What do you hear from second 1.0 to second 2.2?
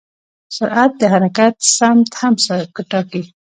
د حرکت سمت